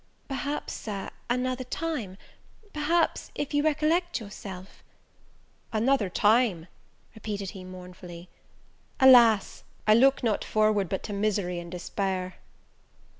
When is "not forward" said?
10.23-10.89